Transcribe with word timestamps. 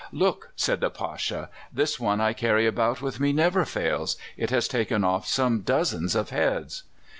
"Look!" 0.11 0.51
said 0.55 0.79
the 0.79 0.89
Pasha; 0.89 1.51
"this 1.71 1.99
one 1.99 2.19
I 2.19 2.33
carry 2.33 2.65
about 2.65 3.03
with 3.03 3.19
me 3.19 3.31
never 3.31 3.65
fails. 3.65 4.17
It 4.35 4.49
has 4.49 4.67
taken 4.67 5.03
off 5.03 5.27
some 5.27 5.59
dozens 5.59 6.15
of 6.15 6.31
heads." 6.31 6.81